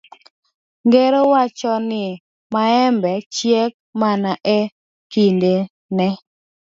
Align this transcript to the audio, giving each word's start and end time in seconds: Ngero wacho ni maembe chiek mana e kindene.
Ngero 0.87 1.19
wacho 1.31 1.73
ni 1.89 2.03
maembe 2.53 3.11
chiek 3.35 3.71
mana 3.99 4.31
e 4.57 4.59
kindene. 5.11 6.07